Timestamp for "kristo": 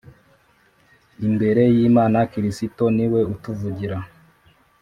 2.31-2.83